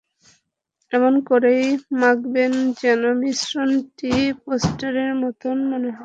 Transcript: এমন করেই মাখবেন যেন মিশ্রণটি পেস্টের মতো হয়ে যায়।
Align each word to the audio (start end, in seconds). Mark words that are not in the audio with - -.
এমন 0.91 1.13
করেই 1.29 1.65
মাখবেন 2.01 2.51
যেন 2.79 3.01
মিশ্রণটি 3.21 4.11
পেস্টের 4.41 4.95
মতো 5.21 5.47
হয়ে 5.49 5.81
যায়। 5.83 5.95